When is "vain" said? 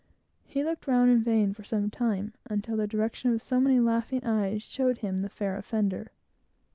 1.21-1.53